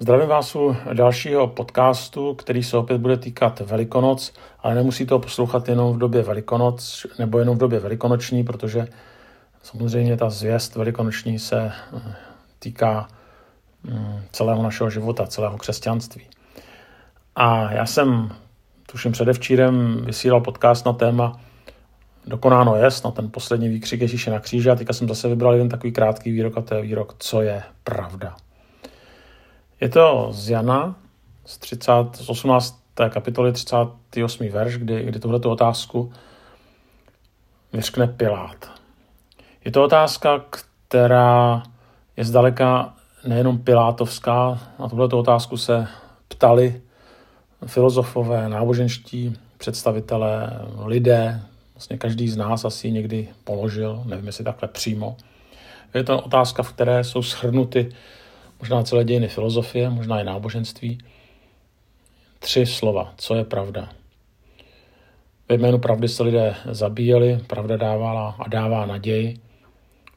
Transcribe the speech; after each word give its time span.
Zdravím 0.00 0.28
vás 0.28 0.56
u 0.56 0.76
dalšího 0.92 1.46
podcastu, 1.46 2.34
který 2.34 2.62
se 2.62 2.76
opět 2.76 2.98
bude 2.98 3.16
týkat 3.16 3.60
Velikonoc, 3.60 4.32
ale 4.62 4.74
nemusí 4.74 5.06
to 5.06 5.18
poslouchat 5.18 5.68
jenom 5.68 5.92
v 5.92 5.98
době 5.98 6.22
Velikonoc 6.22 7.06
nebo 7.18 7.38
jenom 7.38 7.56
v 7.56 7.58
době 7.58 7.80
Velikonoční, 7.80 8.44
protože 8.44 8.88
samozřejmě 9.62 10.16
ta 10.16 10.30
zvěst 10.30 10.76
velikonoční 10.76 11.38
se 11.38 11.72
eh, 11.96 12.14
týká 12.58 13.08
mm, 13.82 14.20
celého 14.32 14.62
našeho 14.62 14.90
života, 14.90 15.26
celého 15.26 15.58
křesťanství. 15.58 16.26
A 17.36 17.72
já 17.72 17.86
jsem, 17.86 18.30
tuším 18.92 19.12
předevčírem, 19.12 20.04
vysílal 20.04 20.40
podcast 20.40 20.86
na 20.86 20.92
téma 20.92 21.40
Dokonáno 22.26 22.76
jest, 22.76 23.04
na 23.04 23.10
ten 23.10 23.30
poslední 23.30 23.68
výkřik 23.68 24.00
Ježíše 24.00 24.30
na 24.30 24.40
kříži 24.40 24.70
a 24.70 24.74
teďka 24.74 24.92
jsem 24.92 25.08
zase 25.08 25.28
vybral 25.28 25.52
jeden 25.52 25.68
takový 25.68 25.92
krátký 25.92 26.32
výrok 26.32 26.58
a 26.58 26.62
to 26.62 26.74
je 26.74 26.82
výrok, 26.82 27.14
co 27.18 27.42
je 27.42 27.62
pravda. 27.84 28.36
Je 29.80 29.88
to 29.88 30.28
z 30.30 30.50
Jana, 30.50 30.96
z, 31.44 31.58
30, 31.58 31.92
z 32.12 32.28
18. 32.28 32.82
kapitoly 33.08 33.52
38. 33.52 34.48
verš, 34.48 34.76
kdy, 34.76 35.04
kdy 35.04 35.18
tuhletu 35.18 35.50
otázku 35.50 36.12
vyřkne 37.72 38.06
Pilát. 38.06 38.70
Je 39.64 39.70
to 39.70 39.84
otázka, 39.84 40.44
která 40.50 41.62
je 42.16 42.24
zdaleka 42.24 42.94
nejenom 43.26 43.58
pilátovská. 43.58 44.58
Na 44.78 44.88
tuhle 44.88 45.06
otázku 45.06 45.56
se 45.56 45.86
ptali 46.28 46.82
filozofové, 47.66 48.48
náboženští 48.48 49.36
představitelé, 49.58 50.60
lidé, 50.84 51.42
vlastně 51.74 51.98
každý 51.98 52.28
z 52.28 52.36
nás 52.36 52.64
asi 52.64 52.90
někdy 52.90 53.28
položil, 53.44 54.02
nevím 54.04 54.26
jestli 54.26 54.44
takhle 54.44 54.68
přímo. 54.68 55.16
Je 55.94 56.04
to 56.04 56.20
otázka, 56.20 56.62
v 56.62 56.72
které 56.72 57.04
jsou 57.04 57.22
shrnuty 57.22 57.92
možná 58.60 58.82
celé 58.82 59.04
dějiny 59.04 59.28
filozofie, 59.28 59.90
možná 59.90 60.20
i 60.20 60.24
náboženství. 60.24 60.98
Tři 62.38 62.66
slova. 62.66 63.14
Co 63.16 63.34
je 63.34 63.44
pravda? 63.44 63.88
Ve 65.48 65.54
jménu 65.54 65.78
pravdy 65.78 66.08
se 66.08 66.22
lidé 66.22 66.54
zabíjeli, 66.70 67.40
pravda 67.46 67.76
dávala 67.76 68.36
a 68.38 68.48
dává 68.48 68.86
naději. 68.86 69.40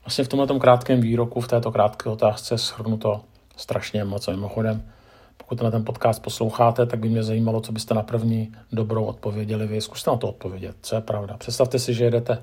Vlastně 0.06 0.24
v 0.24 0.28
tomto 0.28 0.60
krátkém 0.60 1.02
výroku, 1.02 1.42
v 1.42 1.48
této 1.48 1.72
krátké 1.72 2.10
otázce 2.10 2.58
shrnuto 2.58 3.22
strašně 3.58 4.04
moc. 4.04 4.28
A 4.28 4.32
mimochodem, 4.32 4.92
pokud 5.38 5.62
na 5.62 5.72
ten 5.72 5.86
podcast 5.86 6.22
posloucháte, 6.22 6.86
tak 6.86 7.00
by 7.00 7.10
mě 7.10 7.24
zajímalo, 7.24 7.62
co 7.62 7.72
byste 7.72 7.94
na 7.94 8.04
první 8.04 8.52
dobrou 8.72 9.06
odpověděli 9.06 9.68
vy. 9.68 9.82
Zkuste 9.82 10.12
na 10.12 10.18
to 10.18 10.30
odpovědět, 10.30 10.76
co 10.82 10.96
je 10.96 11.02
pravda. 11.02 11.38
Představte 11.38 11.80
si, 11.80 11.94
že 11.94 12.04
jedete 12.04 12.42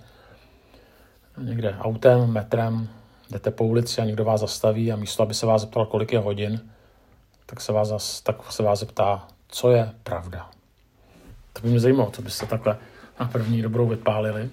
někde 1.38 1.76
autem, 1.80 2.32
metrem, 2.32 2.88
jdete 3.30 3.50
po 3.50 3.64
ulici 3.64 4.00
a 4.00 4.04
někdo 4.04 4.24
vás 4.24 4.40
zastaví 4.40 4.92
a 4.92 4.96
místo, 4.96 5.22
aby 5.22 5.34
se 5.34 5.46
vás 5.46 5.60
zeptal, 5.60 5.86
kolik 5.86 6.12
je 6.12 6.18
hodin, 6.18 6.60
tak 7.46 7.60
se 7.60 7.72
vás, 7.72 8.20
tak 8.20 8.52
se 8.52 8.62
vás 8.62 8.80
zeptá, 8.80 9.28
co 9.48 9.70
je 9.70 9.92
pravda. 10.02 10.50
To 11.52 11.62
by 11.62 11.68
mě 11.68 11.80
zajímalo, 11.80 12.10
co 12.10 12.22
byste 12.22 12.46
takhle 12.46 12.76
na 13.20 13.26
první 13.26 13.62
dobrou 13.62 13.88
vypálili. 13.88 14.50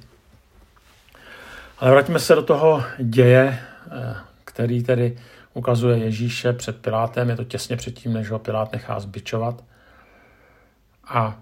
Ale 1.79 1.91
vrátíme 1.91 2.19
se 2.19 2.35
do 2.35 2.43
toho 2.43 2.83
děje, 2.99 3.59
eh, 3.91 4.15
který 4.45 4.83
tedy 4.83 5.17
ukazuje 5.53 5.97
Ježíše 5.97 6.53
před 6.53 6.81
Pilátem. 6.81 7.29
Je 7.29 7.35
to 7.35 7.43
těsně 7.43 7.75
předtím, 7.75 8.13
než 8.13 8.31
ho 8.31 8.39
Pilát 8.39 8.71
nechá 8.71 8.99
zbičovat. 8.99 9.63
A 11.07 11.39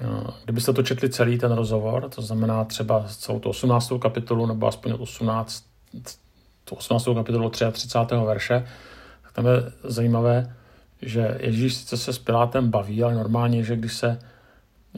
eh, 0.00 0.06
kdybyste 0.44 0.72
to 0.72 0.82
četli 0.82 1.10
celý 1.10 1.38
ten 1.38 1.52
rozhovor, 1.52 2.08
to 2.10 2.22
znamená 2.22 2.64
třeba 2.64 3.04
celou 3.08 3.40
tu 3.40 3.48
18. 3.48 3.92
kapitolu 4.00 4.46
nebo 4.46 4.66
aspoň 4.66 4.92
od 4.92 5.00
18 5.00 5.67
tu 6.64 6.74
18. 6.74 7.08
kapitolu 7.14 7.50
33. 7.50 7.98
verše, 8.26 8.68
tak 9.22 9.32
tam 9.32 9.46
je 9.46 9.52
zajímavé, 9.84 10.54
že 11.02 11.38
Ježíš 11.40 11.74
sice 11.74 11.96
se 11.96 12.12
s 12.12 12.18
Pilátem 12.18 12.70
baví, 12.70 13.02
ale 13.02 13.14
normálně, 13.14 13.64
že 13.64 13.76
když 13.76 13.92
se 13.92 14.18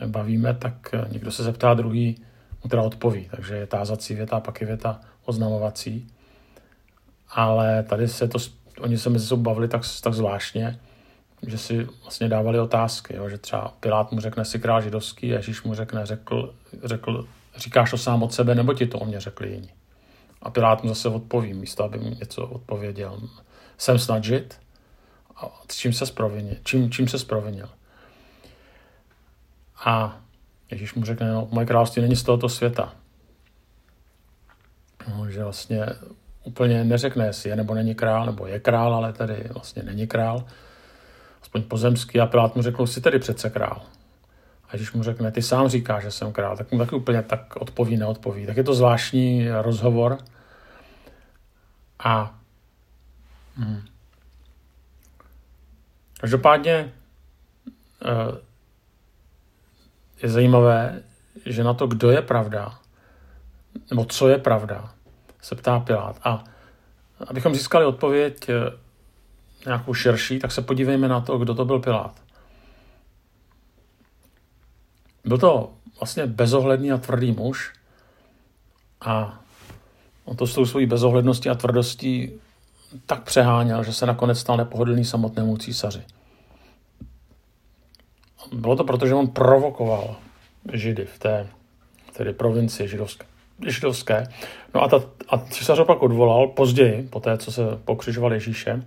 bavíme, 0.06 0.54
tak 0.54 0.94
někdo 1.08 1.30
se 1.30 1.42
zeptá, 1.42 1.74
druhý 1.74 2.22
mu 2.64 2.70
teda 2.70 2.82
odpoví. 2.82 3.28
Takže 3.30 3.54
je 3.54 3.66
tázací 3.66 4.14
věta, 4.14 4.40
pak 4.40 4.60
je 4.60 4.66
věta 4.66 5.00
oznamovací. 5.24 6.06
Ale 7.30 7.82
tady 7.82 8.08
se 8.08 8.28
to, 8.28 8.38
oni 8.80 8.98
se 8.98 9.10
mezi 9.10 9.26
sebou 9.26 9.42
bavili 9.42 9.68
tak, 9.68 9.82
tak 10.02 10.14
zvláštně, 10.14 10.80
že 11.46 11.58
si 11.58 11.86
vlastně 12.02 12.28
dávali 12.28 12.60
otázky, 12.60 13.16
jo? 13.16 13.28
že 13.28 13.38
třeba 13.38 13.74
Pilát 13.80 14.12
mu 14.12 14.20
řekne 14.20 14.44
si 14.44 14.58
král 14.58 14.80
židovský, 14.80 15.28
Ježíš 15.28 15.62
mu 15.62 15.74
řekne, 15.74 16.06
řekl, 16.06 16.54
řekl, 16.84 17.26
říkáš 17.56 17.90
to 17.90 17.98
sám 17.98 18.22
od 18.22 18.34
sebe, 18.34 18.54
nebo 18.54 18.74
ti 18.74 18.86
to 18.86 18.98
o 18.98 19.04
mě 19.04 19.20
řekli 19.20 19.52
jiní. 19.52 19.70
A 20.42 20.50
Pilát 20.50 20.82
mu 20.82 20.88
zase 20.88 21.08
odpoví, 21.08 21.54
místo 21.54 21.84
aby 21.84 21.98
mi 21.98 22.10
něco 22.10 22.46
odpověděl. 22.46 23.20
Jsem 23.78 23.98
snad 23.98 24.24
žid? 24.24 24.60
A 25.36 25.60
čím 25.68 25.92
se 25.92 26.06
sprovinil? 26.06 26.56
Čím, 26.62 26.90
čím 26.90 27.08
se 27.08 27.18
sprovinil? 27.18 27.68
A 29.84 30.20
Ježíš 30.70 30.94
mu 30.94 31.04
řekne, 31.04 31.32
no, 31.32 31.48
moje 31.50 31.66
království 31.66 32.02
není 32.02 32.16
z 32.16 32.22
tohoto 32.22 32.48
světa. 32.48 32.94
No, 35.08 35.30
že 35.30 35.44
vlastně 35.44 35.86
úplně 36.44 36.84
neřekne, 36.84 37.26
jestli 37.26 37.50
je 37.50 37.56
nebo 37.56 37.74
není 37.74 37.94
král, 37.94 38.26
nebo 38.26 38.46
je 38.46 38.60
král, 38.60 38.94
ale 38.94 39.12
tady 39.12 39.48
vlastně 39.50 39.82
není 39.82 40.06
král. 40.06 40.44
Aspoň 41.42 41.62
pozemský. 41.62 42.20
A 42.20 42.26
Pilát 42.26 42.56
mu 42.56 42.62
řekl, 42.62 42.86
jsi 42.86 43.00
tedy 43.00 43.18
přece 43.18 43.50
král. 43.50 43.82
A 44.72 44.76
když 44.76 44.92
mu 44.92 45.02
řekne, 45.02 45.32
ty 45.32 45.42
sám 45.42 45.68
říkáš, 45.68 46.02
že 46.02 46.10
jsem 46.10 46.32
král, 46.32 46.56
tak 46.56 46.72
mu 46.72 46.78
taky 46.78 46.94
úplně 46.94 47.22
tak 47.22 47.56
odpoví, 47.56 47.96
neodpoví. 47.96 48.46
Tak 48.46 48.56
je 48.56 48.64
to 48.64 48.74
zvláštní 48.74 49.48
rozhovor. 49.50 50.18
A 51.98 52.38
hmm. 53.56 53.82
každopádně 56.20 56.92
eh, 58.04 58.38
je 60.22 60.28
zajímavé, 60.28 61.02
že 61.46 61.64
na 61.64 61.74
to, 61.74 61.86
kdo 61.86 62.10
je 62.10 62.22
pravda, 62.22 62.78
nebo 63.90 64.04
co 64.04 64.28
je 64.28 64.38
pravda, 64.38 64.94
se 65.42 65.54
ptá 65.54 65.80
Pilát. 65.80 66.20
A 66.24 66.44
abychom 67.26 67.54
získali 67.54 67.84
odpověď 67.84 68.48
eh, 68.48 68.54
nějakou 69.66 69.94
širší, 69.94 70.38
tak 70.38 70.52
se 70.52 70.62
podívejme 70.62 71.08
na 71.08 71.20
to, 71.20 71.38
kdo 71.38 71.54
to 71.54 71.64
byl 71.64 71.78
Pilát. 71.78 72.29
Byl 75.24 75.38
to 75.38 75.72
vlastně 76.00 76.26
bezohledný 76.26 76.92
a 76.92 76.98
tvrdý 76.98 77.32
muž 77.32 77.72
a 79.00 79.40
on 80.24 80.36
to 80.36 80.46
s 80.46 80.54
tou 80.54 80.66
svojí 80.66 80.86
bezohledností 80.86 81.48
a 81.48 81.54
tvrdostí 81.54 82.30
tak 83.06 83.22
přeháněl, 83.22 83.84
že 83.84 83.92
se 83.92 84.06
nakonec 84.06 84.38
stal 84.38 84.56
nepohodlný 84.56 85.04
samotnému 85.04 85.56
císaři. 85.56 86.02
Bylo 88.52 88.76
to 88.76 88.84
proto, 88.84 89.06
že 89.06 89.14
on 89.14 89.28
provokoval 89.28 90.16
Židy 90.72 91.04
v 91.04 91.18
té 91.18 91.46
tedy 92.12 92.32
provincii 92.32 92.88
židovské. 92.88 93.26
židovské. 93.66 94.26
No 94.74 94.82
a, 94.82 94.88
ta, 94.88 95.00
a 95.28 95.38
císař 95.38 95.78
ho 95.78 95.84
pak 95.84 96.02
odvolal 96.02 96.46
později, 96.48 97.02
po 97.02 97.20
té, 97.20 97.38
co 97.38 97.52
se 97.52 97.62
pokřižoval 97.84 98.32
Ježíše, 98.32 98.82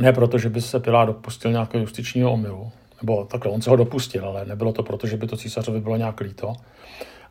ne 0.00 0.12
proto, 0.12 0.38
že 0.38 0.48
by 0.48 0.60
se 0.60 0.80
Pilát 0.80 1.04
dopustil 1.04 1.52
nějakého 1.52 1.80
justičního 1.80 2.32
omylu, 2.32 2.72
nebo 3.02 3.24
takhle, 3.24 3.52
on 3.52 3.62
se 3.62 3.70
ho 3.70 3.76
dopustil, 3.76 4.28
ale 4.28 4.44
nebylo 4.44 4.72
to 4.72 4.82
proto, 4.82 5.06
že 5.06 5.16
by 5.16 5.26
to 5.26 5.36
císařovi 5.36 5.80
bylo 5.80 5.96
nějak 5.96 6.20
líto. 6.20 6.52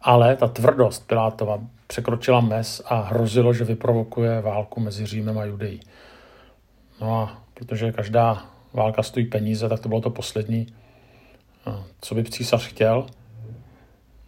Ale 0.02 0.36
ta 0.36 0.48
tvrdost 0.48 1.08
Pilátova 1.08 1.60
překročila 1.88 2.42
mes 2.42 2.82
a 2.86 3.02
hrozilo, 3.02 3.54
že 3.54 3.64
vyprovokuje 3.64 4.42
válku 4.42 4.80
mezi 4.80 5.06
Římem 5.06 5.38
a 5.38 5.46
Judeí. 5.46 5.80
No 7.02 7.20
a 7.22 7.42
protože 7.54 7.92
každá 7.92 8.46
válka 8.74 9.04
stojí 9.04 9.26
peníze, 9.26 9.70
tak 9.70 9.80
to 9.80 9.90
bylo 9.90 10.02
to 10.02 10.10
poslední, 10.10 10.68
co 12.02 12.16
by 12.16 12.24
císař 12.24 12.68
chtěl. 12.68 13.06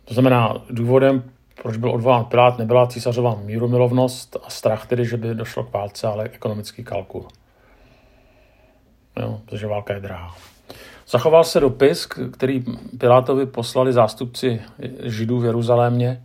To 0.05 0.13
znamená, 0.13 0.65
důvodem, 0.69 1.23
proč 1.61 1.77
byl 1.77 1.91
odvolán 1.91 2.25
Pilát, 2.25 2.57
nebyla 2.57 2.87
císařová 2.87 3.35
mírumilovnost 3.35 4.37
a 4.43 4.49
strach 4.49 4.87
tedy, 4.87 5.05
že 5.05 5.17
by 5.17 5.35
došlo 5.35 5.63
k 5.63 5.73
válce, 5.73 6.07
ale 6.07 6.23
ekonomický 6.23 6.83
kalkul. 6.83 7.27
Jo, 9.19 9.41
protože 9.45 9.67
válka 9.67 9.93
je 9.93 9.99
drahá. 9.99 10.35
Zachoval 11.09 11.43
se 11.43 11.59
dopis, 11.59 12.05
který 12.05 12.63
Pilátovi 12.97 13.45
poslali 13.45 13.93
zástupci 13.93 14.61
židů 15.03 15.39
v 15.39 15.45
Jeruzalémě. 15.45 16.23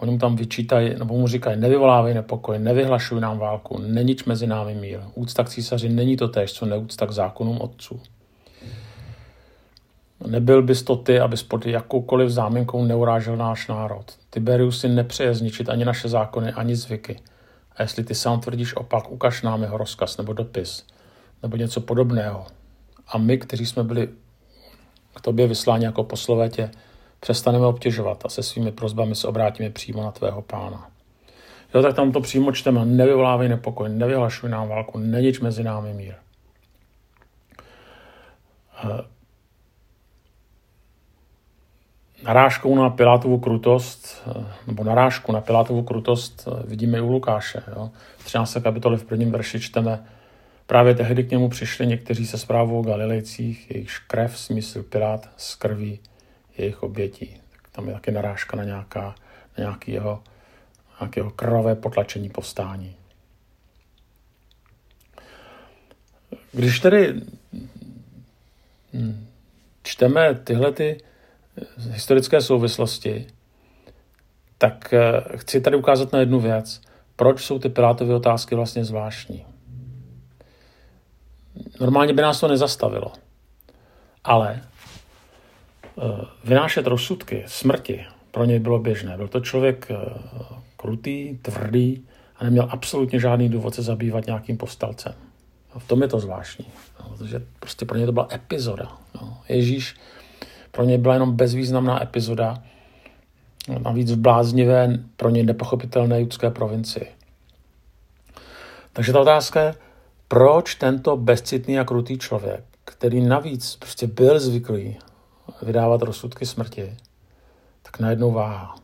Oni 0.00 0.12
mu 0.12 0.18
tam 0.18 0.36
vyčítají, 0.36 0.94
nebo 0.98 1.14
mu 1.18 1.28
říkají, 1.28 1.60
nevyvolávej 1.60 2.14
nepokoj, 2.14 2.58
nevyhlašuj 2.58 3.20
nám 3.20 3.38
válku, 3.38 3.78
nenič 3.78 4.24
mezi 4.24 4.46
námi 4.46 4.74
mír. 4.74 5.00
Úcta 5.14 5.44
k 5.44 5.48
císaři 5.48 5.88
není 5.88 6.16
to 6.16 6.28
též, 6.28 6.52
co 6.52 6.66
neúcta 6.66 7.06
k 7.06 7.10
zákonům 7.10 7.60
otců. 7.60 8.00
Nebyl 10.26 10.62
bys 10.62 10.82
to 10.82 10.96
ty, 10.96 11.20
abys 11.20 11.42
pod 11.42 11.66
jakoukoliv 11.66 12.30
záminkou 12.30 12.84
neurážel 12.84 13.36
náš 13.36 13.68
národ. 13.68 14.04
Tiberius 14.30 14.80
si 14.80 14.88
nepřeje 14.88 15.34
zničit 15.34 15.68
ani 15.68 15.84
naše 15.84 16.08
zákony, 16.08 16.52
ani 16.52 16.76
zvyky. 16.76 17.20
A 17.76 17.82
jestli 17.82 18.04
ty 18.04 18.14
sám 18.14 18.40
tvrdíš 18.40 18.76
opak, 18.76 19.10
ukaž 19.10 19.42
nám 19.42 19.62
jeho 19.62 19.78
rozkaz 19.78 20.16
nebo 20.16 20.32
dopis, 20.32 20.86
nebo 21.42 21.56
něco 21.56 21.80
podobného, 21.80 22.46
a 23.10 23.18
my, 23.18 23.38
kteří 23.38 23.66
jsme 23.66 23.84
byli 23.84 24.08
k 25.14 25.20
tobě 25.20 25.46
vysláni 25.46 25.84
jako 25.84 26.04
poslové, 26.04 26.48
tě 26.48 26.70
přestaneme 27.20 27.66
obtěžovat 27.66 28.26
a 28.26 28.28
se 28.28 28.42
svými 28.42 28.72
prozbami 28.72 29.14
se 29.14 29.28
obrátíme 29.28 29.70
přímo 29.70 30.02
na 30.02 30.10
tvého 30.10 30.42
pána. 30.42 30.90
jo, 31.74 31.82
tak 31.82 31.96
tam 31.96 32.12
to 32.12 32.20
přímo 32.20 32.52
čteme, 32.52 32.84
nevyvolávej 32.84 33.48
nepokoj, 33.48 33.88
nevyhlašuj 33.88 34.50
nám 34.50 34.68
válku, 34.68 34.98
nenič 34.98 35.40
mezi 35.40 35.64
námi 35.64 35.94
mír. 35.94 36.14
Eh, 38.84 39.04
narážkou 42.22 42.74
na 42.74 42.90
Pilátovu 42.90 43.38
krutost, 43.38 44.22
eh, 44.26 44.44
nebo 44.66 44.84
narážku 44.84 45.32
na 45.32 45.40
Pilátovu 45.40 45.82
krutost 45.82 46.48
eh, 46.48 46.66
vidíme 46.66 46.98
i 46.98 47.00
u 47.00 47.12
Lukáše. 47.12 47.62
Jo. 47.76 47.90
V 48.18 48.24
13. 48.24 48.60
kapitole 48.60 48.96
v 48.96 49.04
prvním 49.04 49.30
verši 49.30 49.60
čteme, 49.60 50.06
právě 50.70 50.94
tehdy 50.94 51.24
k 51.24 51.30
němu 51.30 51.48
přišli 51.48 51.86
někteří 51.86 52.26
se 52.26 52.38
zprávou 52.38 52.78
o 52.78 52.82
Galilejcích, 52.82 53.70
jejichž 53.70 53.98
krev 53.98 54.38
smysl 54.38 54.82
Pilát 54.82 55.30
z 55.36 55.54
krví 55.54 56.00
jejich 56.58 56.82
obětí. 56.82 57.40
Tak 57.52 57.68
tam 57.72 57.88
je 57.88 57.94
taky 57.94 58.10
narážka 58.10 58.56
na, 58.56 58.64
nějaká, 58.64 59.00
na 59.00 59.14
nějaký 59.58 59.92
jeho, 59.92 60.22
nějakého 61.00 61.30
krvavé 61.30 61.74
potlačení 61.74 62.28
povstání. 62.28 62.96
Když 66.52 66.80
tedy 66.80 67.14
hm, 68.92 69.26
čteme 69.82 70.34
tyhle 70.34 70.72
ty 70.72 71.00
historické 71.90 72.40
souvislosti, 72.40 73.26
tak 74.58 74.94
eh, 74.94 75.22
chci 75.36 75.60
tady 75.60 75.76
ukázat 75.76 76.12
na 76.12 76.18
jednu 76.18 76.40
věc. 76.40 76.80
Proč 77.16 77.44
jsou 77.44 77.58
ty 77.58 77.68
Pilátovy 77.68 78.14
otázky 78.14 78.54
vlastně 78.54 78.84
zvláštní? 78.84 79.46
Normálně 81.80 82.12
by 82.12 82.22
nás 82.22 82.40
to 82.40 82.48
nezastavilo. 82.48 83.12
Ale 84.24 84.60
eh, 84.60 86.02
vynášet 86.44 86.86
rozsudky 86.86 87.44
smrti 87.46 88.06
pro 88.30 88.44
něj 88.44 88.58
bylo 88.58 88.78
běžné. 88.78 89.16
Byl 89.16 89.28
to 89.28 89.40
člověk 89.40 89.90
eh, 89.90 89.96
krutý, 90.76 91.38
tvrdý 91.42 92.06
a 92.36 92.44
neměl 92.44 92.68
absolutně 92.70 93.20
žádný 93.20 93.48
důvod 93.48 93.74
se 93.74 93.82
zabývat 93.82 94.26
nějakým 94.26 94.56
povstalcem. 94.56 95.14
V 95.78 95.88
tom 95.88 96.02
je 96.02 96.08
to 96.08 96.20
zvláštní, 96.20 96.66
no, 97.00 97.16
protože 97.16 97.42
prostě 97.60 97.86
pro 97.86 97.98
ně 97.98 98.06
to 98.06 98.12
byla 98.12 98.28
epizoda. 98.32 98.92
No. 99.14 99.38
Ježíš 99.48 99.96
pro 100.70 100.84
ně 100.84 100.98
byla 100.98 101.14
jenom 101.14 101.36
bezvýznamná 101.36 102.02
epizoda, 102.02 102.62
navíc 103.78 104.12
v 104.12 104.16
bláznivé, 104.16 104.98
pro 105.16 105.30
ně 105.30 105.42
nepochopitelné 105.42 106.20
judské 106.20 106.50
provincii. 106.50 107.06
Takže 108.92 109.12
ta 109.12 109.20
otázka 109.20 109.60
je, 109.60 109.74
proč 110.30 110.74
tento 110.74 111.16
bezcitný 111.16 111.78
a 111.78 111.84
krutý 111.84 112.18
člověk, 112.18 112.64
který 112.84 113.20
navíc 113.20 113.76
prostě 113.76 114.06
byl 114.06 114.40
zvyklý 114.40 114.98
vydávat 115.62 116.02
rozsudky 116.02 116.46
smrti, 116.46 116.96
tak 117.82 117.98
najednou 117.98 118.32
váha. 118.32 118.74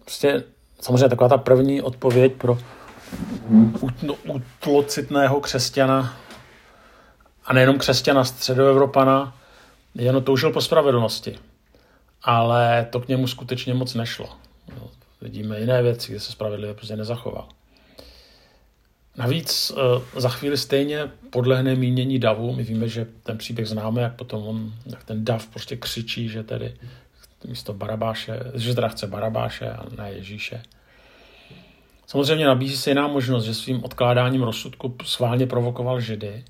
Prostě 0.00 0.44
samozřejmě 0.80 1.08
taková 1.08 1.28
ta 1.28 1.38
první 1.38 1.82
odpověď 1.82 2.32
pro 2.32 2.58
utlocitného 4.28 5.40
křesťana 5.40 6.16
a 7.44 7.52
nejenom 7.52 7.78
křesťana 7.78 8.24
středoevropana 8.24 9.36
jen 9.94 10.22
toužil 10.22 10.52
po 10.52 10.60
spravedlnosti. 10.60 11.38
Ale 12.22 12.88
to 12.90 13.00
k 13.00 13.08
němu 13.08 13.26
skutečně 13.26 13.74
moc 13.74 13.94
nešlo. 13.94 14.28
No, 14.76 14.90
vidíme 15.20 15.60
jiné 15.60 15.82
věci, 15.82 16.12
kde 16.12 16.20
se 16.20 16.32
spravedlivě 16.32 16.74
prostě 16.74 16.96
nezachoval. 16.96 17.48
Navíc 19.16 19.70
e, 19.70 20.20
za 20.20 20.28
chvíli 20.28 20.56
stejně 20.56 21.10
podlehne 21.30 21.74
mínění 21.74 22.18
davu. 22.18 22.54
My 22.54 22.62
víme, 22.62 22.88
že 22.88 23.06
ten 23.22 23.38
příběh 23.38 23.68
známe, 23.68 24.02
jak 24.02 24.16
potom 24.16 24.42
on, 24.42 24.72
jak 24.86 25.04
ten 25.04 25.24
dav 25.24 25.46
prostě 25.46 25.76
křičí, 25.76 26.28
že 26.28 26.42
tedy 26.42 26.74
místo 27.48 27.72
Barabáše, 27.72 28.40
že 28.54 28.74
chce 28.88 29.06
Barabáše 29.06 29.70
a 29.70 29.84
ne 29.96 30.12
Ježíše. 30.12 30.62
Samozřejmě 32.06 32.46
nabízí 32.46 32.76
se 32.76 32.90
jiná 32.90 33.08
možnost, 33.08 33.44
že 33.44 33.54
svým 33.54 33.84
odkládáním 33.84 34.42
rozsudku 34.42 34.96
sválně 35.04 35.46
provokoval 35.46 36.00
Židy, 36.00 36.44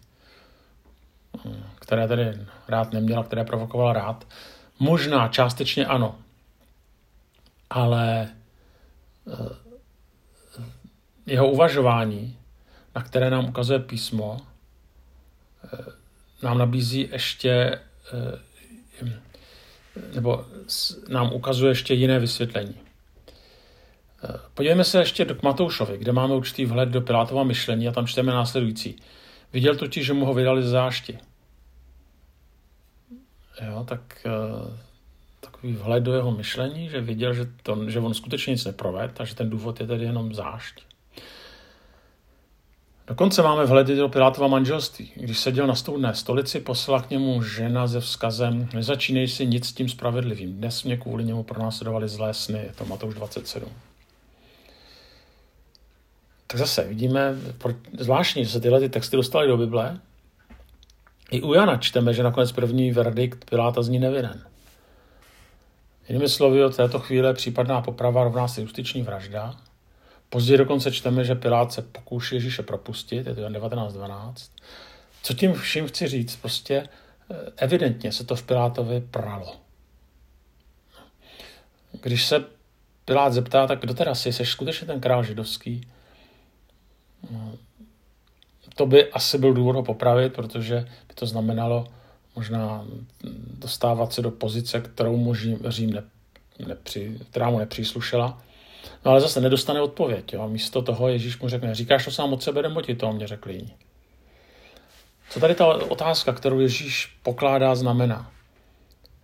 které 1.81 2.09
tedy 2.09 2.39
rád 2.69 2.93
neměl 2.93 3.21
a 3.21 3.25
které 3.25 3.45
provokoval 3.45 3.93
rád. 3.93 4.27
Možná 4.79 5.29
částečně 5.29 5.87
ano, 5.87 6.19
ale 7.71 8.29
eh, 9.29 9.57
jeho 11.27 11.51
uvažování, 11.51 12.37
na 12.95 13.03
které 13.03 13.31
nám 13.31 13.49
ukazuje 13.49 13.79
písmo, 13.79 14.41
eh, 15.65 15.79
nám 16.43 16.59
nabízí 16.59 17.09
ještě, 17.13 17.81
eh, 18.13 18.39
nebo 20.15 20.47
nám 21.09 21.33
ukazuje 21.33 21.71
ještě 21.71 21.95
jiné 21.95 22.19
vysvětlení. 22.19 22.75
Podívejme 24.55 24.85
se 24.85 24.99
ještě 24.99 25.25
do 25.25 25.37
Matoušovi, 25.43 25.99
kde 25.99 26.13
máme 26.13 26.35
určitý 26.35 26.65
vhled 26.65 26.89
do 26.89 27.01
Pilátova 27.01 27.45
myšlení 27.45 27.89
a 27.89 27.93
tam 27.93 28.07
čteme 28.07 28.33
následující. 28.33 28.97
Viděl 29.53 29.77
totiž, 29.77 30.07
že 30.07 30.13
mu 30.13 30.27
ho 30.27 30.35
vydali 30.35 30.63
z 30.63 30.67
zášti. 30.67 31.19
Jo, 33.63 33.85
tak 33.89 34.27
takový 35.41 35.73
vhled 35.73 36.03
do 36.05 36.15
jeho 36.15 36.31
myšlení, 36.31 36.89
že 36.89 37.01
viděl, 37.01 37.35
že, 37.35 37.49
to, 37.63 37.91
že 37.91 38.01
on 38.01 38.15
skutečně 38.15 38.51
nic 38.51 38.65
neproved 38.65 39.21
a 39.21 39.25
že 39.25 39.35
ten 39.35 39.51
důvod 39.51 39.81
je 39.81 39.87
tedy 39.87 40.05
jenom 40.05 40.35
zášť. 40.35 40.90
Dokonce 43.11 43.43
máme 43.43 43.67
vhledy 43.67 43.97
do 43.97 44.09
Pilátova 44.09 44.49
manželství. 44.49 45.13
Když 45.15 45.39
seděl 45.39 45.67
na 45.67 45.75
stoudné 45.75 46.15
stolici, 46.15 46.61
poslala 46.61 47.03
k 47.03 47.11
němu 47.11 47.43
žena 47.43 47.89
se 47.89 48.01
vzkazem 48.01 48.69
nezačínej 48.75 49.29
si 49.29 49.47
nic 49.47 49.69
s 49.69 49.73
tím 49.73 49.89
spravedlivým. 49.89 50.57
Dnes 50.57 50.85
mě 50.85 50.97
kvůli 50.97 51.25
němu 51.25 51.43
pronásledovali 51.43 52.09
zlé 52.09 52.35
sny. 52.35 52.59
Je 52.59 52.73
to 52.79 52.85
Matouš 52.85 53.15
27. 53.15 53.69
Tak 56.47 56.61
zase 56.61 56.85
vidíme, 56.85 57.35
zvláštní, 57.99 58.45
že 58.45 58.51
se 58.51 58.61
tyhle 58.61 58.81
ty 58.81 58.89
texty 58.89 59.17
dostaly 59.17 59.49
do 59.49 59.57
Bible. 59.57 59.99
I 61.31 61.43
u 61.43 61.55
Jana 61.55 61.77
čteme, 61.77 62.15
že 62.15 62.23
nakonec 62.23 62.53
první 62.53 62.93
verdikt 62.93 63.51
Piláta 63.51 63.83
zní 63.83 63.99
nevinen. 63.99 64.43
Jinými 66.09 66.29
slovy, 66.29 66.65
od 66.65 66.77
této 66.77 66.99
chvíle 66.99 67.35
případná 67.35 67.81
poprava 67.81 68.25
rovná 68.25 68.49
se 68.49 68.61
justiční 68.61 69.03
vražda. 69.03 69.57
Později 70.31 70.59
dokonce 70.59 70.93
čteme, 70.93 71.25
že 71.25 71.35
Pilát 71.35 71.73
se 71.73 71.83
pokouší 71.83 72.35
Ježíše 72.35 72.63
propustit, 72.63 73.27
je 73.27 73.35
to 73.35 73.51
1912. 73.51 74.53
Co 75.23 75.35
tím 75.35 75.53
vším 75.53 75.87
chci 75.87 76.09
říct? 76.09 76.37
Prostě 76.37 76.75
eh, 77.31 77.35
evidentně 77.57 78.13
se 78.13 78.25
to 78.25 78.37
v 78.37 78.43
Pilátovi 78.43 79.01
pralo. 79.01 79.57
Když 82.03 82.27
se 82.27 82.45
Pilát 83.05 83.33
zeptá, 83.33 83.67
tak 83.67 83.81
kdo 83.81 83.95
teda 83.95 84.15
jsi, 84.15 84.33
jsi 84.33 84.47
skutečně 84.47 84.87
ten 84.87 85.01
král 85.01 85.25
židovský? 85.25 85.81
No, 87.31 87.55
to 88.75 88.87
by 88.87 89.13
asi 89.13 89.39
byl 89.39 89.55
důvod 89.55 89.77
ho 89.77 89.83
popravit, 89.83 90.33
protože 90.33 90.81
by 91.09 91.15
to 91.15 91.27
znamenalo 91.27 91.87
možná 92.37 92.85
dostávat 93.59 94.13
se 94.13 94.23
do 94.23 94.31
pozice, 94.31 94.81
kterou 94.81 95.17
mu 95.17 95.35
Řím 95.65 95.93
ne, 95.93 96.03
nepři, 96.67 97.19
která 97.31 97.51
mu 97.51 97.59
nepříslušela. 97.59 98.43
No 99.05 99.11
ale 99.11 99.21
zase 99.21 99.41
nedostane 99.41 99.81
odpověď. 99.81 100.33
Jo? 100.33 100.49
Místo 100.49 100.83
toho 100.83 101.09
Ježíš 101.09 101.39
mu 101.39 101.49
řekne, 101.49 101.75
říkáš 101.75 102.05
to 102.05 102.11
sám 102.11 102.33
od 102.33 102.43
sebe, 102.43 102.63
nebo 102.63 102.83
ti 102.83 102.95
to 102.95 103.13
mě 103.13 103.27
řekli 103.27 103.55
jiní. 103.55 103.75
Co 105.31 105.41
tady 105.41 105.55
ta 105.55 105.67
otázka, 105.67 106.33
kterou 106.33 106.61
Ježíš 106.61 107.19
pokládá, 107.23 107.75
znamená? 107.75 108.31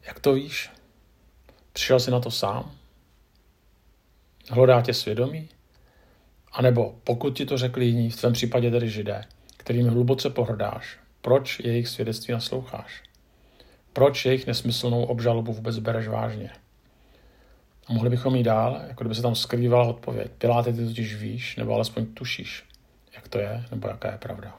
Jak 0.07 0.21
to 0.21 0.33
víš? 0.33 0.71
Přišel 1.73 2.01
jsi 2.01 2.11
na 2.11 2.21
to 2.21 2.31
sám? 2.31 2.71
Hlodá 4.51 4.83
tě 4.83 4.95
svědomí? 4.95 5.49
A 6.53 6.63
nebo 6.63 6.95
pokud 7.05 7.37
ti 7.37 7.47
to 7.47 7.59
řekli 7.59 7.87
jiní, 7.87 8.11
v 8.11 8.17
tvém 8.17 8.33
případě 8.33 8.71
tedy 8.71 8.91
židé, 8.91 9.25
kterým 9.57 9.89
hluboce 9.89 10.31
pohrdáš, 10.31 10.99
proč 11.23 11.61
jejich 11.61 11.89
svědectví 11.89 12.35
nasloucháš? 12.35 13.03
Proč 13.93 14.27
jejich 14.27 14.47
nesmyslnou 14.47 15.05
obžalobu 15.05 15.53
vůbec 15.53 15.79
bereš 15.79 16.09
vážně? 16.09 16.51
A 17.87 17.93
mohli 17.93 18.11
bychom 18.11 18.37
jít 18.37 18.43
dál, 18.43 18.81
jako 18.89 19.05
kdyby 19.05 19.15
se 19.15 19.23
tam 19.23 19.35
skrývala 19.35 19.85
odpověď. 19.85 20.31
Piláte, 20.39 20.73
ty 20.73 20.87
totiž 20.87 21.15
víš, 21.15 21.57
nebo 21.57 21.75
alespoň 21.75 22.07
tušíš, 22.07 22.65
jak 23.15 23.29
to 23.29 23.39
je, 23.39 23.65
nebo 23.71 23.89
jaká 23.89 24.13
je 24.13 24.19
pravda. 24.19 24.57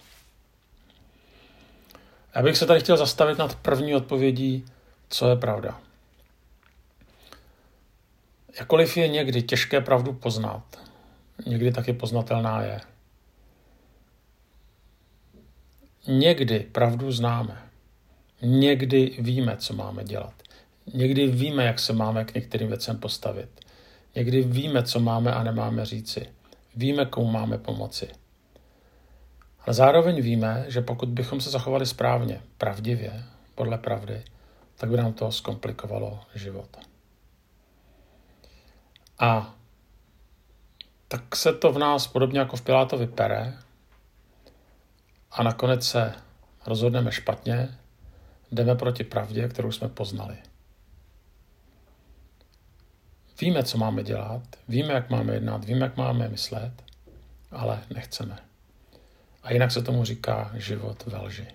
Já 2.35 2.43
bych 2.43 2.57
se 2.57 2.65
tady 2.65 2.79
chtěl 2.79 2.97
zastavit 2.97 3.37
nad 3.37 3.55
první 3.55 3.95
odpovědí, 3.95 4.65
co 5.09 5.29
je 5.29 5.35
pravda. 5.35 5.79
Jakoliv 8.59 8.97
je 8.97 9.07
někdy 9.07 9.41
těžké 9.41 9.81
pravdu 9.81 10.13
poznat, 10.13 10.63
někdy 11.45 11.71
taky 11.71 11.93
poznatelná 11.93 12.61
je. 12.63 12.81
Někdy 16.07 16.59
pravdu 16.59 17.11
známe. 17.11 17.61
Někdy 18.41 19.17
víme, 19.19 19.57
co 19.57 19.73
máme 19.73 20.03
dělat. 20.03 20.33
Někdy 20.93 21.27
víme, 21.27 21.65
jak 21.65 21.79
se 21.79 21.93
máme 21.93 22.25
k 22.25 22.33
některým 22.33 22.67
věcem 22.67 22.97
postavit. 22.97 23.49
Někdy 24.15 24.41
víme, 24.41 24.83
co 24.83 24.99
máme 24.99 25.33
a 25.33 25.43
nemáme 25.43 25.85
říci. 25.85 26.29
Víme, 26.75 27.05
komu 27.05 27.31
máme 27.31 27.57
pomoci. 27.57 28.07
Ale 29.59 29.73
zároveň 29.73 30.21
víme, 30.21 30.65
že 30.67 30.81
pokud 30.81 31.09
bychom 31.09 31.41
se 31.41 31.49
zachovali 31.49 31.85
správně, 31.85 32.41
pravdivě, 32.57 33.23
podle 33.55 33.77
pravdy, 33.77 34.23
tak 34.75 34.89
by 34.89 34.97
nám 34.97 35.13
to 35.13 35.31
zkomplikovalo 35.31 36.19
život. 36.35 36.77
A 39.19 39.55
tak 41.07 41.35
se 41.35 41.53
to 41.53 41.71
v 41.71 41.79
nás 41.79 42.07
podobně 42.07 42.39
jako 42.39 42.57
v 42.57 42.61
Pilátovi 42.61 43.07
pere 43.07 43.53
a 45.31 45.43
nakonec 45.43 45.87
se 45.87 46.13
rozhodneme 46.65 47.11
špatně, 47.11 47.77
jdeme 48.51 48.75
proti 48.75 49.03
pravdě, 49.03 49.47
kterou 49.47 49.71
jsme 49.71 49.89
poznali. 49.89 50.37
Víme, 53.41 53.63
co 53.63 53.77
máme 53.77 54.03
dělat, 54.03 54.41
víme, 54.67 54.93
jak 54.93 55.09
máme 55.09 55.33
jednat, 55.33 55.65
víme, 55.65 55.85
jak 55.85 55.97
máme 55.97 56.29
myslet, 56.29 56.73
ale 57.51 57.83
nechceme. 57.95 58.37
A 59.43 59.53
jinak 59.53 59.71
se 59.71 59.81
tomu 59.81 60.05
říká 60.05 60.51
život 60.53 61.05
ve 61.05 61.17
lži. 61.17 61.47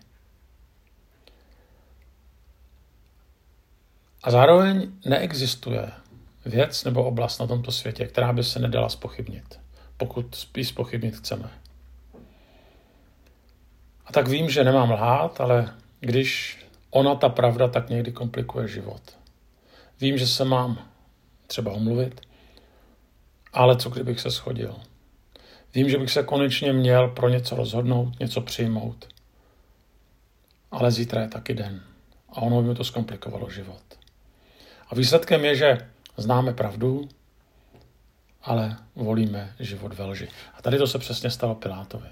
A 4.22 4.30
zároveň 4.30 4.92
neexistuje 5.04 5.92
věc 6.44 6.84
nebo 6.84 7.04
oblast 7.04 7.38
na 7.38 7.46
tomto 7.46 7.72
světě, 7.72 8.06
která 8.06 8.32
by 8.32 8.44
se 8.44 8.58
nedala 8.58 8.88
spochybnit, 8.88 9.60
pokud 9.96 10.48
ji 10.56 10.64
spochybnit 10.64 11.16
chceme. 11.16 11.50
A 14.06 14.12
tak 14.12 14.28
vím, 14.28 14.50
že 14.50 14.64
nemám 14.64 14.90
lhát, 14.90 15.40
ale 15.40 15.74
když 16.00 16.58
ona, 16.90 17.14
ta 17.14 17.28
pravda, 17.28 17.68
tak 17.68 17.90
někdy 17.90 18.12
komplikuje 18.12 18.68
život. 18.68 19.18
Vím, 20.00 20.18
že 20.18 20.26
se 20.26 20.44
mám 20.44 20.91
třeba 21.52 21.72
omluvit, 21.72 22.20
ale 23.52 23.76
co 23.76 23.90
kdybych 23.90 24.20
se 24.20 24.30
schodil? 24.30 24.76
Vím, 25.74 25.88
že 25.88 25.98
bych 25.98 26.10
se 26.10 26.22
konečně 26.22 26.72
měl 26.72 27.08
pro 27.08 27.28
něco 27.28 27.56
rozhodnout, 27.56 28.20
něco 28.20 28.40
přijmout. 28.40 29.08
Ale 30.70 30.90
zítra 30.90 31.22
je 31.22 31.28
taky 31.28 31.54
den. 31.54 31.82
A 32.28 32.42
ono 32.42 32.62
by 32.62 32.68
mi 32.68 32.74
to 32.74 32.84
zkomplikovalo 32.84 33.50
život. 33.50 33.82
A 34.88 34.94
výsledkem 34.94 35.44
je, 35.44 35.56
že 35.56 35.78
známe 36.16 36.52
pravdu, 36.52 37.08
ale 38.42 38.76
volíme 38.94 39.54
život 39.60 39.92
ve 39.94 40.04
lži. 40.04 40.28
A 40.54 40.62
tady 40.62 40.78
to 40.78 40.86
se 40.86 40.98
přesně 40.98 41.30
stalo 41.30 41.54
Pilátovi. 41.54 42.08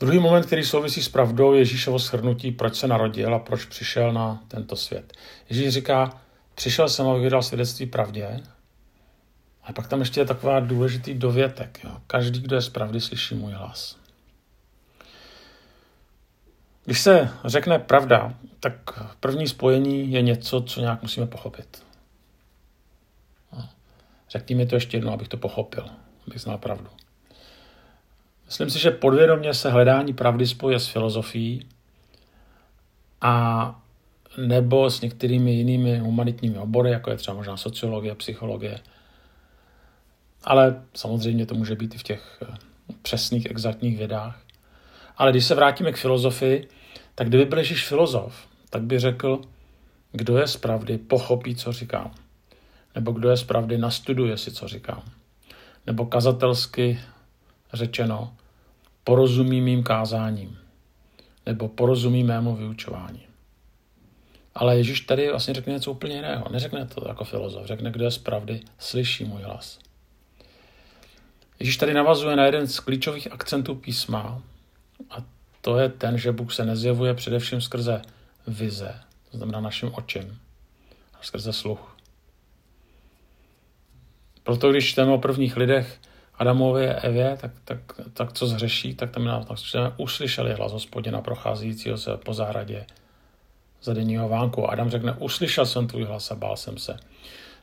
Druhý 0.00 0.18
moment, 0.18 0.46
který 0.46 0.64
souvisí 0.64 1.02
s 1.02 1.08
pravdou, 1.08 1.52
je 1.52 1.58
Ježíšovo 1.58 1.98
shrnutí, 1.98 2.52
proč 2.52 2.76
se 2.76 2.86
narodil 2.86 3.34
a 3.34 3.38
proč 3.38 3.64
přišel 3.64 4.12
na 4.12 4.42
tento 4.48 4.76
svět. 4.76 5.12
Ježíš 5.50 5.68
říká, 5.68 6.20
přišel 6.54 6.88
jsem, 6.88 7.08
abych 7.08 7.22
vydal 7.22 7.42
svědectví 7.42 7.86
pravdě, 7.86 8.40
a 9.62 9.72
pak 9.72 9.88
tam 9.88 10.00
ještě 10.00 10.20
je 10.20 10.24
taková 10.24 10.60
důležitý 10.60 11.14
dovětek. 11.14 11.80
Jo. 11.84 11.90
Každý, 12.06 12.40
kdo 12.40 12.56
je 12.56 12.62
z 12.62 12.68
pravdy, 12.68 13.00
slyší 13.00 13.34
můj 13.34 13.52
hlas. 13.52 13.96
Když 16.84 17.00
se 17.00 17.30
řekne 17.44 17.78
pravda, 17.78 18.34
tak 18.60 18.74
první 19.20 19.48
spojení 19.48 20.12
je 20.12 20.22
něco, 20.22 20.62
co 20.62 20.80
nějak 20.80 21.02
musíme 21.02 21.26
pochopit. 21.26 21.82
Řekni 24.30 24.54
mi 24.54 24.66
to 24.66 24.74
ještě 24.74 24.96
jednou, 24.96 25.12
abych 25.12 25.28
to 25.28 25.36
pochopil, 25.36 25.90
abych 26.26 26.40
znal 26.40 26.58
pravdu. 26.58 26.90
Myslím 28.48 28.70
si, 28.70 28.78
že 28.78 28.90
podvědomě 28.90 29.54
se 29.54 29.70
hledání 29.70 30.12
pravdy 30.12 30.46
spoje 30.46 30.80
s 30.80 30.88
filozofií 30.88 31.66
a 33.20 33.80
nebo 34.36 34.90
s 34.90 35.00
některými 35.00 35.52
jinými 35.52 35.98
humanitními 35.98 36.58
obory, 36.58 36.90
jako 36.90 37.10
je 37.10 37.16
třeba 37.16 37.34
možná 37.34 37.56
sociologie, 37.56 38.14
psychologie. 38.14 38.78
Ale 40.44 40.82
samozřejmě 40.94 41.46
to 41.46 41.54
může 41.54 41.74
být 41.74 41.94
i 41.94 41.98
v 41.98 42.02
těch 42.02 42.42
eh, 42.42 42.56
přesných, 43.02 43.46
exaktních 43.50 43.98
vědách. 43.98 44.40
Ale 45.16 45.30
když 45.30 45.44
se 45.44 45.54
vrátíme 45.54 45.92
k 45.92 45.96
filozofii, 45.96 46.68
tak 47.14 47.28
kdyby 47.28 47.44
byl 47.44 47.58
Ježíš 47.58 47.88
filozof, 47.88 48.48
tak 48.70 48.82
by 48.82 48.98
řekl, 48.98 49.40
kdo 50.12 50.38
je 50.38 50.46
z 50.46 50.56
pravdy, 50.56 50.98
pochopí, 50.98 51.56
co 51.56 51.72
říkám. 51.72 52.14
Nebo 52.94 53.12
kdo 53.12 53.30
je 53.30 53.36
z 53.36 53.44
pravdy, 53.44 53.78
nastuduje 53.78 54.36
si, 54.36 54.50
co 54.50 54.68
říkám. 54.68 55.02
Nebo 55.86 56.06
kazatelsky 56.06 57.00
řečeno, 57.72 58.36
porozumí 59.04 59.60
mým 59.60 59.82
kázáním. 59.82 60.58
Nebo 61.46 61.68
porozumí 61.68 62.24
mému 62.24 62.56
vyučování. 62.56 63.22
Ale 64.54 64.76
Ježíš 64.76 65.00
tady 65.00 65.30
vlastně 65.30 65.54
řekne 65.54 65.72
něco 65.72 65.90
úplně 65.90 66.14
jiného. 66.14 66.46
Neřekne 66.50 66.86
to 66.86 67.08
jako 67.08 67.24
filozof, 67.24 67.66
řekne, 67.66 67.90
kdo 67.90 68.04
je 68.04 68.10
z 68.10 68.18
pravdy, 68.18 68.60
slyší 68.78 69.24
můj 69.24 69.42
hlas. 69.42 69.78
Ježíš 71.60 71.76
tady 71.76 71.94
navazuje 71.94 72.36
na 72.36 72.46
jeden 72.46 72.66
z 72.66 72.80
klíčových 72.80 73.32
akcentů 73.32 73.74
písma 73.74 74.42
a 75.10 75.16
to 75.60 75.78
je 75.78 75.88
ten, 75.88 76.18
že 76.18 76.32
Bůh 76.32 76.54
se 76.54 76.64
nezjevuje 76.64 77.14
především 77.14 77.60
skrze 77.60 78.02
vize, 78.46 79.00
to 79.30 79.36
znamená 79.36 79.60
naším 79.60 79.90
očem, 79.94 80.36
a 81.20 81.22
skrze 81.22 81.52
sluch. 81.52 81.96
Proto 84.42 84.70
když 84.70 84.90
čteme 84.90 85.12
o 85.12 85.18
prvních 85.18 85.56
lidech 85.56 86.00
Adamově 86.38 86.94
Evě, 86.94 87.38
tak, 87.40 87.50
tak, 87.64 87.78
tak 88.12 88.32
co 88.32 88.46
zhřeší, 88.46 88.94
tak 88.94 89.10
tam 89.10 89.44
tak 89.48 89.58
čteme, 89.58 89.92
uslyšeli 89.96 90.54
hlas 90.54 90.72
hospodina 90.72 91.20
procházejícího 91.20 91.98
se 91.98 92.16
po 92.16 92.34
zahradě 92.34 92.86
za 93.82 93.94
denního 93.94 94.28
vánku. 94.28 94.70
Adam 94.70 94.90
řekne, 94.90 95.12
uslyšel 95.18 95.66
jsem 95.66 95.86
tvůj 95.86 96.04
hlas 96.04 96.30
a 96.30 96.34
bál 96.34 96.56
jsem 96.56 96.78
se. 96.78 96.96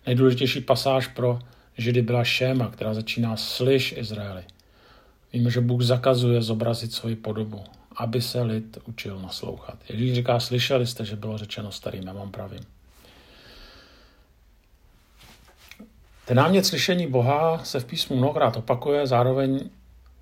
Nejdůležitější 0.05 0.61
pasáž 0.61 1.07
pro 1.07 1.39
Židy 1.77 2.01
byla 2.01 2.23
šéma, 2.23 2.67
která 2.67 2.93
začíná 2.93 3.37
slyš 3.37 3.93
Izraeli. 3.97 4.43
Víme, 5.33 5.51
že 5.51 5.61
Bůh 5.61 5.81
zakazuje 5.81 6.41
zobrazit 6.41 6.93
svoji 6.93 7.15
podobu 7.15 7.63
aby 7.95 8.21
se 8.21 8.41
lid 8.41 8.77
učil 8.85 9.19
naslouchat. 9.19 9.79
Ježíš 9.89 10.13
říká, 10.13 10.39
slyšeli 10.39 10.87
jste, 10.87 11.05
že 11.05 11.15
bylo 11.15 11.37
řečeno 11.37 11.71
starým, 11.71 12.07
já 12.07 12.13
vám 12.13 12.31
pravím. 12.31 12.59
Ten 16.25 16.37
námět 16.37 16.65
slyšení 16.65 17.07
Boha 17.07 17.63
se 17.63 17.79
v 17.79 17.85
písmu 17.85 18.15
mnohokrát 18.15 18.57
opakuje, 18.57 19.07
zároveň 19.07 19.69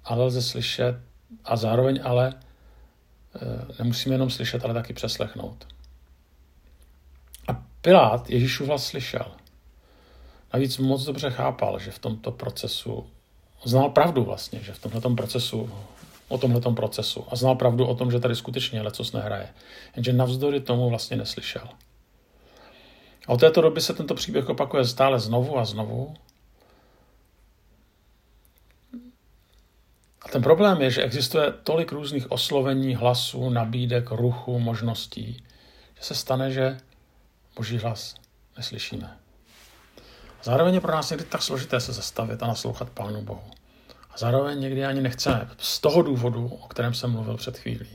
ale 0.04 0.26
lze 0.26 0.42
slyšet 0.42 0.96
a 1.46 1.56
zároveň 1.56 2.00
ale 2.04 2.34
e, 2.34 3.74
nemusíme 3.84 4.16
jenom 4.16 4.30
slyšet, 4.30 4.66
ale 4.66 4.74
taky 4.74 4.94
přeslechnout. 4.94 5.68
A 7.48 7.64
Pilát 7.82 8.30
Ježíšův 8.30 8.68
hlas 8.68 8.86
slyšel. 8.86 9.26
Navíc 10.54 10.78
moc 10.78 11.04
dobře 11.04 11.30
chápal, 11.32 11.80
že 11.80 11.92
v 11.92 12.00
tomto 12.00 12.32
procesu 12.32 13.06
znal 13.66 13.90
pravdu 13.90 14.24
vlastně, 14.24 14.60
že 14.60 14.74
v 14.74 14.80
tomto 14.80 15.10
procesu 15.10 15.70
o 16.28 16.38
tomhle 16.38 16.62
procesu 16.62 17.26
a 17.30 17.36
znal 17.36 17.56
pravdu 17.56 17.86
o 17.86 17.96
tom, 17.96 18.12
že 18.12 18.20
tady 18.20 18.36
skutečně 18.36 18.82
lecos 18.82 19.14
nehraje. 19.14 19.50
Jenže 19.96 20.14
navzdory 20.14 20.60
tomu 20.60 20.90
vlastně 20.90 21.18
neslyšel. 21.18 21.68
A 23.28 23.30
od 23.30 23.40
této 23.40 23.62
doby 23.62 23.82
se 23.82 23.94
tento 23.94 24.16
příběh 24.16 24.50
opakuje 24.50 24.86
stále 24.86 25.20
znovu 25.20 25.58
a 25.58 25.66
znovu. 25.66 26.14
A 30.22 30.30
ten 30.32 30.42
problém 30.42 30.82
je, 30.82 30.92
že 30.92 31.04
existuje 31.04 31.52
tolik 31.64 31.92
různých 31.92 32.32
oslovení, 32.32 32.96
hlasů, 32.96 33.50
nabídek, 33.50 34.12
ruchu, 34.12 34.60
možností, 34.60 35.44
že 35.98 36.04
se 36.04 36.16
stane, 36.16 36.52
že 36.52 36.78
boží 37.56 37.78
hlas 37.78 38.16
neslyšíme. 38.58 39.18
Zároveň 40.44 40.74
je 40.74 40.82
pro 40.82 40.92
nás 40.92 41.10
někdy 41.10 41.26
tak 41.26 41.42
složité 41.42 41.80
se 41.80 41.94
zastavit 41.94 42.44
a 42.44 42.48
naslouchat 42.48 42.90
Pánu 42.90 43.22
Bohu. 43.22 43.52
A 44.10 44.18
zároveň 44.18 44.60
někdy 44.60 44.86
ani 44.86 45.02
nechceme. 45.02 45.50
Z 45.58 45.80
toho 45.80 46.02
důvodu, 46.02 46.48
o 46.48 46.68
kterém 46.68 46.94
jsem 46.94 47.12
mluvil 47.12 47.38
před 47.38 47.58
chvílí. 47.58 47.90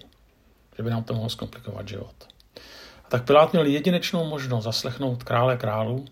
Že 0.77 0.83
by 0.83 0.91
nám 0.91 1.05
to 1.05 1.15
mohlo 1.15 1.31
zkomplikovat 1.31 1.89
život. 1.89 2.29
Tak 3.09 3.25
Pilát 3.25 3.53
měl 3.53 3.67
jedinečnou 3.67 4.25
možnost 4.25 4.65
zaslechnout 4.65 5.23
krále 5.23 5.57
králu 5.57 6.05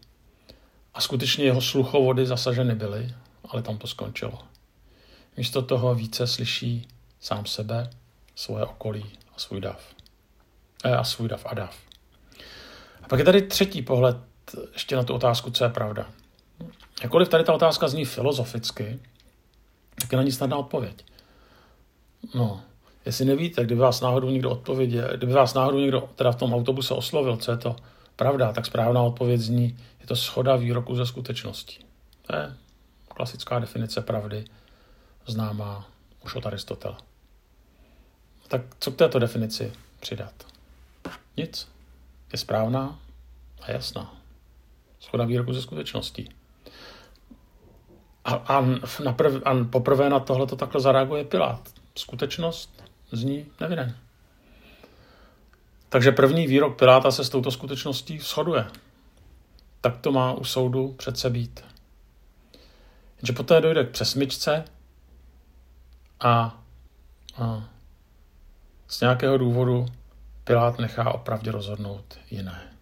a 0.94 1.00
skutečně 1.00 1.44
jeho 1.44 1.60
sluchovody 1.60 2.26
zasaženy 2.26 2.74
byly, 2.74 3.14
ale 3.48 3.62
tam 3.62 3.78
to 3.78 3.86
skončilo. 3.86 4.38
Místo 5.36 5.62
toho 5.62 5.94
více 5.94 6.26
slyší 6.26 6.88
sám 7.20 7.46
sebe, 7.46 7.90
svoje 8.34 8.64
okolí 8.64 9.04
a 9.36 9.38
svůj 9.38 9.60
dav. 9.60 9.80
E, 10.84 10.96
a 10.96 11.04
svůj 11.04 11.28
dav 11.28 11.46
a 11.46 11.54
dav. 11.54 11.76
A 13.02 13.08
pak 13.08 13.18
je 13.18 13.24
tady 13.24 13.42
třetí 13.42 13.82
pohled 13.82 14.16
ještě 14.72 14.96
na 14.96 15.02
tu 15.02 15.14
otázku, 15.14 15.50
co 15.50 15.64
je 15.64 15.70
pravda. 15.70 16.06
Jakkoliv 17.02 17.28
tady 17.28 17.44
ta 17.44 17.54
otázka 17.54 17.88
zní 17.88 18.04
filozoficky, 18.04 19.00
tak 20.00 20.12
je 20.12 20.16
na 20.16 20.22
ní 20.22 20.32
snadná 20.32 20.56
odpověď. 20.56 21.04
No, 22.34 22.62
jestli 23.06 23.24
nevíte, 23.24 23.64
kdyby 23.64 23.80
vás 23.80 24.00
náhodou 24.00 24.30
někdo 24.30 24.50
odpověděl, 24.50 25.08
kdyby 25.16 25.32
vás 25.32 25.54
náhodou 25.54 25.78
někdo 25.78 26.08
teda 26.14 26.32
v 26.32 26.36
tom 26.36 26.54
autobuse 26.54 26.94
oslovil, 26.94 27.36
co 27.36 27.50
je 27.50 27.56
to 27.56 27.76
pravda, 28.16 28.52
tak 28.52 28.66
správná 28.66 29.02
odpověď 29.02 29.40
zní, 29.40 29.78
je 30.00 30.06
to 30.06 30.16
schoda 30.16 30.56
výroku 30.56 30.94
ze 30.94 31.06
skutečností. 31.06 31.84
To 32.26 32.36
je 32.36 32.54
klasická 33.08 33.58
definice 33.58 34.00
pravdy, 34.00 34.44
známá 35.26 35.88
už 36.24 36.34
od 36.34 36.46
Aristotela. 36.46 36.98
Tak 38.48 38.62
co 38.78 38.90
k 38.90 38.96
této 38.96 39.18
definici 39.18 39.72
přidat? 40.00 40.32
Nic. 41.36 41.68
Je 42.32 42.38
správná 42.38 42.98
a 43.62 43.70
jasná. 43.70 44.14
Schoda 45.00 45.24
výroku 45.24 45.52
ze 45.52 45.62
skutečností. 45.62 46.28
A, 48.24 48.34
a, 48.34 48.64
naprv, 49.04 49.42
a 49.44 49.64
poprvé 49.70 50.10
na 50.10 50.20
tohle 50.20 50.46
to 50.46 50.56
takhle 50.56 50.80
zareaguje 50.80 51.24
Pilát. 51.24 51.68
Skutečnost 51.94 52.85
zní 53.12 53.46
nevinen. 53.60 53.96
Takže 55.88 56.12
první 56.12 56.46
výrok 56.46 56.78
Piláta 56.78 57.10
se 57.10 57.24
s 57.24 57.28
touto 57.28 57.50
skutečností 57.50 58.18
shoduje. 58.18 58.66
Tak 59.80 59.96
to 60.00 60.12
má 60.12 60.32
u 60.32 60.44
soudu 60.44 60.92
přece 60.92 61.30
být. 61.30 61.64
Že 63.22 63.32
poté 63.32 63.60
dojde 63.60 63.84
k 63.84 63.90
přesmičce 63.90 64.64
a, 66.20 66.62
a 67.36 67.68
z 68.88 69.00
nějakého 69.00 69.38
důvodu 69.38 69.86
Pilát 70.44 70.78
nechá 70.78 71.14
opravdu 71.14 71.52
rozhodnout 71.52 72.18
jiné. 72.30 72.72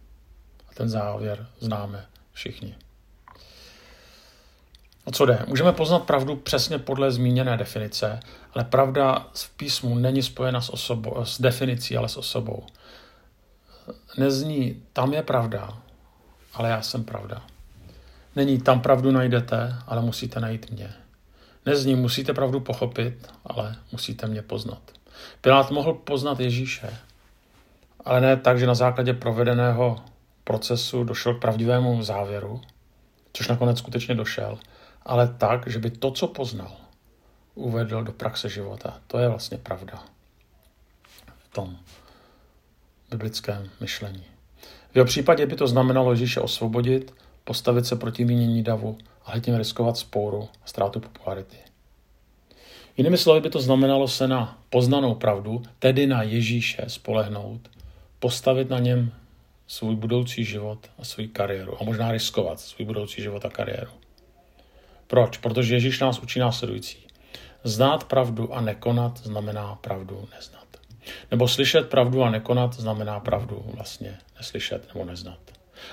A 0.69 0.75
ten 0.75 0.89
závěr 0.89 1.47
známe 1.61 2.07
všichni. 2.33 2.77
O 5.05 5.11
co 5.11 5.27
jde? 5.27 5.45
Můžeme 5.47 5.73
poznat 5.73 6.03
pravdu 6.03 6.37
přesně 6.37 6.79
podle 6.79 7.13
zmíněné 7.13 7.57
definice, 7.57 8.21
ale 8.55 8.65
pravda 8.65 9.27
v 9.35 9.57
písmu 9.57 9.95
není 9.95 10.23
spojena 10.23 10.61
s, 10.61 10.69
osobou, 10.69 11.25
s 11.25 11.41
definicí, 11.41 11.97
ale 11.97 12.09
s 12.09 12.17
osobou. 12.17 12.63
Nezní, 14.19 14.83
tam 14.93 15.13
je 15.13 15.23
pravda, 15.23 15.79
ale 16.55 16.69
já 16.69 16.83
jsem 16.83 17.05
pravda. 17.05 17.43
Není, 18.37 18.59
tam 18.59 18.81
pravdu 18.81 19.11
najdete, 19.11 19.77
ale 19.87 20.03
musíte 20.03 20.41
najít 20.41 20.71
mě. 20.71 20.95
Nezní, 21.67 21.95
musíte 21.95 22.35
pravdu 22.35 22.61
pochopit, 22.61 23.33
ale 23.47 23.77
musíte 23.93 24.27
mě 24.27 24.43
poznat. 24.43 24.83
Pilát 25.41 25.71
mohl 25.71 25.95
poznat 25.95 26.41
Ježíše, 26.41 26.91
ale 28.05 28.21
ne 28.21 28.37
tak, 28.37 28.59
že 28.59 28.67
na 28.67 28.75
základě 28.75 29.13
provedeného 29.13 29.97
procesu 30.45 31.05
došel 31.05 31.35
k 31.35 31.41
pravdivému 31.41 32.03
závěru, 32.03 32.61
což 33.33 33.49
nakonec 33.49 33.79
skutečně 33.79 34.15
došel, 34.15 34.59
ale 35.05 35.29
tak, 35.29 35.69
že 35.69 35.79
by 35.79 35.91
to, 35.91 36.11
co 36.11 36.27
poznal, 36.27 36.77
uvedl 37.55 38.03
do 38.05 38.13
praxe 38.13 38.49
života. 38.49 39.01
To 39.07 39.19
je 39.19 39.29
vlastně 39.29 39.59
pravda 39.59 40.05
v 41.39 41.49
tom 41.55 41.77
biblickém 43.11 43.71
myšlení. 43.81 44.25
V 44.93 44.97
jeho 44.97 45.07
případě 45.07 45.47
by 45.47 45.57
to 45.57 45.67
znamenalo 45.67 46.11
Ježíše 46.11 46.41
osvobodit, 46.41 47.15
postavit 47.45 47.87
se 47.87 47.97
proti 47.97 48.25
mínění 48.25 48.63
davu, 48.63 48.99
ale 49.25 49.41
tím 49.41 49.55
riskovat 49.55 49.97
spouru 49.97 50.49
a 50.65 50.67
ztrátu 50.67 51.01
popularity. 51.01 51.57
Jinými 52.97 53.19
slovy 53.19 53.41
by 53.41 53.51
to 53.51 53.61
znamenalo 53.61 54.09
se 54.09 54.29
na 54.29 54.59
poznanou 54.71 55.15
pravdu, 55.15 55.63
tedy 55.79 56.07
na 56.07 56.23
Ježíše 56.23 56.85
spolehnout, 56.89 57.61
postavit 58.19 58.71
na 58.71 58.79
něm 58.79 59.13
svůj 59.67 59.97
budoucí 59.97 60.45
život 60.45 60.79
a 60.99 61.05
svou 61.05 61.25
kariéru 61.33 61.81
a 61.81 61.85
možná 61.85 62.13
riskovat 62.13 62.61
svůj 62.61 62.87
budoucí 62.87 63.23
život 63.23 63.45
a 63.45 63.51
kariéru. 63.51 63.91
Proč? 65.15 65.39
Protože 65.39 65.75
Ježíš 65.75 66.01
nás 66.01 66.19
učí 66.19 66.41
následující. 66.41 66.99
Znát 67.65 68.05
pravdu 68.05 68.55
a 68.55 68.61
nekonat 68.61 69.19
znamená 69.19 69.75
pravdu 69.75 70.29
neznat. 70.35 70.67
Nebo 71.31 71.49
slyšet 71.49 71.89
pravdu 71.89 72.23
a 72.23 72.31
nekonat 72.31 72.75
znamená 72.75 73.21
pravdu 73.21 73.65
vlastně 73.75 74.19
neslyšet 74.37 74.95
nebo 74.95 75.05
neznat. 75.05 75.39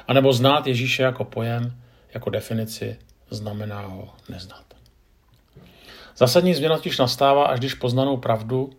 A 0.08 0.14
nebo 0.14 0.34
znát 0.34 0.68
Ježíše 0.68 1.04
jako 1.04 1.24
pojem, 1.26 1.82
jako 2.14 2.30
definici, 2.30 2.98
znamená 3.30 3.82
ho 3.82 4.10
neznat. 4.30 4.64
Zásadní 6.18 6.54
změna 6.54 6.76
totiž 6.78 6.98
nastává, 6.98 7.46
až 7.46 7.60
když 7.60 7.74
poznanou 7.74 8.18
pravdu, 8.18 8.70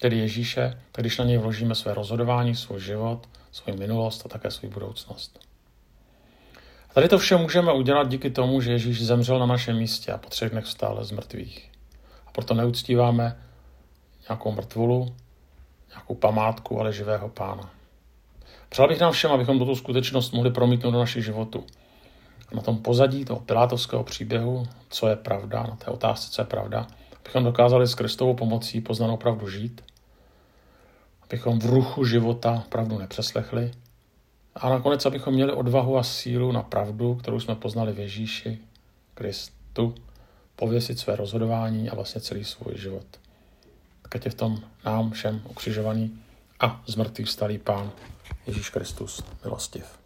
tedy 0.00 0.18
Ježíše, 0.18 0.82
tak 0.92 1.02
když 1.02 1.18
na 1.18 1.24
něj 1.24 1.38
vložíme 1.38 1.74
své 1.74 1.94
rozhodování, 1.94 2.54
svůj 2.54 2.80
život, 2.80 3.28
svou 3.52 3.76
minulost 3.76 4.26
a 4.26 4.28
také 4.28 4.50
svou 4.50 4.68
budoucnost. 4.68 5.49
Tady 6.94 7.08
to 7.08 7.18
vše 7.18 7.36
můžeme 7.36 7.72
udělat 7.72 8.08
díky 8.08 8.30
tomu, 8.30 8.60
že 8.60 8.72
Ježíš 8.72 9.06
zemřel 9.06 9.38
na 9.38 9.46
našem 9.46 9.76
místě 9.76 10.12
a 10.12 10.18
po 10.18 10.28
třech 10.28 10.50
dnech 10.50 10.64
vstal 10.64 11.04
z 11.04 11.10
mrtvých. 11.10 11.70
A 12.26 12.30
proto 12.32 12.54
neuctíváme 12.54 13.36
nějakou 14.28 14.52
mrtvolu, 14.52 15.14
nějakou 15.88 16.14
památku, 16.14 16.80
ale 16.80 16.92
živého 16.92 17.28
pána. 17.28 17.70
Přál 18.68 18.88
bych 18.88 19.00
nám 19.00 19.12
všem, 19.12 19.32
abychom 19.32 19.58
tuto 19.58 19.76
skutečnost 19.76 20.32
mohli 20.32 20.50
promítnout 20.50 20.90
do 20.90 20.98
našich 20.98 21.24
životů. 21.24 21.64
A 22.52 22.54
na 22.56 22.62
tom 22.62 22.78
pozadí 22.78 23.24
toho 23.24 23.40
pilátovského 23.40 24.04
příběhu, 24.04 24.66
co 24.88 25.08
je 25.08 25.16
pravda, 25.16 25.62
na 25.62 25.76
té 25.76 25.86
otázce, 25.86 26.30
co 26.30 26.42
je 26.42 26.46
pravda, 26.46 26.86
abychom 27.20 27.44
dokázali 27.44 27.86
s 27.86 27.94
Kristovou 27.94 28.34
pomocí 28.34 28.80
poznanou 28.80 29.16
pravdu 29.16 29.48
žít, 29.48 29.84
abychom 31.22 31.58
v 31.58 31.66
ruchu 31.66 32.04
života 32.04 32.64
pravdu 32.68 32.98
nepřeslechli 32.98 33.70
a 34.54 34.68
nakonec, 34.68 35.06
abychom 35.06 35.34
měli 35.34 35.52
odvahu 35.52 35.98
a 35.98 36.02
sílu 36.02 36.52
na 36.52 36.62
pravdu, 36.62 37.14
kterou 37.14 37.40
jsme 37.40 37.54
poznali 37.54 37.92
v 37.92 37.98
Ježíši, 37.98 38.58
Kristu, 39.14 39.94
pověsit 40.56 40.98
své 40.98 41.16
rozhodování 41.16 41.90
a 41.90 41.94
vlastně 41.94 42.20
celý 42.20 42.44
svůj 42.44 42.78
život. 42.78 43.06
Tak 44.02 44.24
je 44.24 44.30
v 44.30 44.34
tom 44.34 44.58
nám 44.84 45.10
všem 45.10 45.42
ukřižovaný 45.48 46.18
a 46.60 46.82
zmrtvý 46.86 47.24
vstalý 47.24 47.58
Pán 47.58 47.92
Ježíš 48.46 48.70
Kristus 48.70 49.22
milostiv. 49.44 50.00